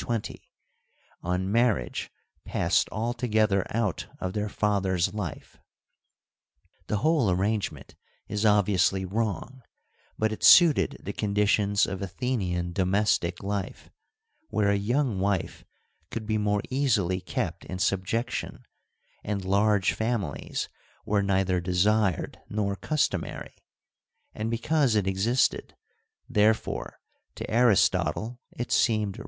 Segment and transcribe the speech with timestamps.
[0.00, 0.52] 320),
[1.22, 2.08] on marriage
[2.44, 5.58] passed altogether out of their father's life.
[6.86, 7.96] The whole arrangement
[8.28, 9.60] is obviously wrong,
[10.16, 13.90] but it suited the conditions of Athenian domestic life,
[14.50, 15.64] where a young wife
[16.12, 18.62] could be more easily kept in subjection
[19.24, 20.68] and large families
[21.04, 23.64] were neither desired nor customary;
[24.32, 25.74] and because it existed,
[26.28, 27.00] therefore
[27.34, 29.26] to Aristotle it seemed right.